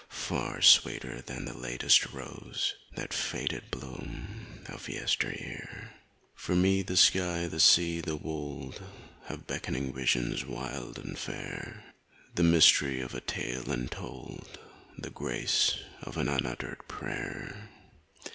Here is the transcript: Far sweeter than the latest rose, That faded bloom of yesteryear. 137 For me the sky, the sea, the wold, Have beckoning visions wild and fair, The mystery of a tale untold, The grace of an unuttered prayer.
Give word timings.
Far 0.09 0.63
sweeter 0.63 1.21
than 1.21 1.45
the 1.45 1.55
latest 1.55 2.11
rose, 2.11 2.73
That 2.95 3.13
faded 3.13 3.69
bloom 3.69 4.63
of 4.67 4.89
yesteryear. 4.89 5.91
137 6.33 6.33
For 6.33 6.55
me 6.55 6.81
the 6.81 6.97
sky, 6.97 7.45
the 7.47 7.59
sea, 7.59 8.01
the 8.01 8.15
wold, 8.15 8.81
Have 9.25 9.45
beckoning 9.45 9.93
visions 9.93 10.43
wild 10.43 10.97
and 10.97 11.19
fair, 11.19 11.93
The 12.33 12.41
mystery 12.41 12.99
of 12.99 13.13
a 13.13 13.21
tale 13.21 13.71
untold, 13.71 14.57
The 14.97 15.11
grace 15.11 15.77
of 16.01 16.17
an 16.17 16.27
unuttered 16.29 16.87
prayer. 16.87 17.69